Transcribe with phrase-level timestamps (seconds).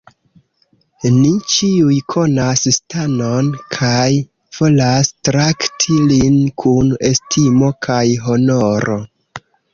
[1.17, 4.07] Ni ĉiuj konas Stanon kaj
[4.61, 8.99] volas trakti lin kun estimo kaj honoro.